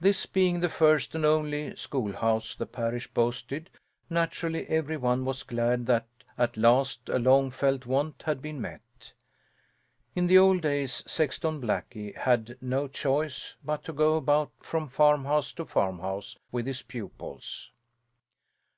[0.00, 3.68] This being the first and only schoolhouse the parish boasted,
[4.08, 6.06] naturally every one was glad that
[6.38, 9.12] at last a long felt want had been met.
[10.14, 15.52] In the old days Sexton Blackie had no choice but to go about from farmhouse
[15.52, 17.70] to farmhouse with his pupils.